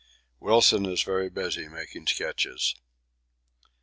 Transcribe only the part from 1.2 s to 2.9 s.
busy making sketches.